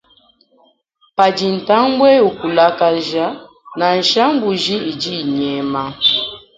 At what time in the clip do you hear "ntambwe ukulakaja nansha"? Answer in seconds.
1.61-4.23